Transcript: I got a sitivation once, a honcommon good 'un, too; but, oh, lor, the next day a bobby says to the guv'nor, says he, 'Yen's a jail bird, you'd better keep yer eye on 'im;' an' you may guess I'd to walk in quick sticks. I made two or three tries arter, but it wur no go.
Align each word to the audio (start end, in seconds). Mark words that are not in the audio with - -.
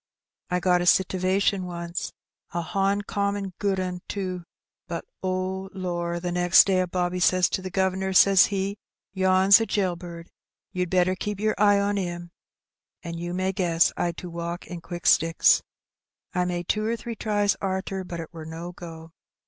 I 0.49 0.59
got 0.59 0.81
a 0.81 0.87
sitivation 0.87 1.61
once, 1.67 2.11
a 2.55 2.63
honcommon 2.63 3.53
good 3.59 3.79
'un, 3.79 4.01
too; 4.07 4.45
but, 4.87 5.05
oh, 5.21 5.69
lor, 5.73 6.19
the 6.19 6.31
next 6.31 6.63
day 6.65 6.79
a 6.79 6.87
bobby 6.87 7.19
says 7.19 7.47
to 7.49 7.61
the 7.61 7.69
guv'nor, 7.69 8.11
says 8.13 8.47
he, 8.47 8.79
'Yen's 9.13 9.61
a 9.61 9.67
jail 9.67 9.95
bird, 9.95 10.31
you'd 10.71 10.89
better 10.89 11.13
keep 11.15 11.39
yer 11.39 11.53
eye 11.59 11.79
on 11.79 11.99
'im;' 11.99 12.31
an' 13.03 13.19
you 13.19 13.31
may 13.35 13.51
guess 13.51 13.93
I'd 13.95 14.17
to 14.17 14.29
walk 14.31 14.65
in 14.65 14.81
quick 14.81 15.05
sticks. 15.05 15.61
I 16.33 16.45
made 16.45 16.67
two 16.67 16.83
or 16.83 16.95
three 16.97 17.15
tries 17.15 17.53
arter, 17.61 18.03
but 18.03 18.19
it 18.19 18.33
wur 18.33 18.43
no 18.45 18.71
go. 18.71 19.11